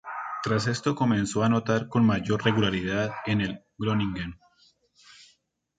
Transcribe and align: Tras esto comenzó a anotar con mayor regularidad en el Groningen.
Tras 0.41 0.65
esto 0.65 0.95
comenzó 0.95 1.43
a 1.43 1.45
anotar 1.45 1.87
con 1.87 2.03
mayor 2.03 2.43
regularidad 2.43 3.11
en 3.27 3.39
el 3.41 3.63
Groningen. 3.77 4.39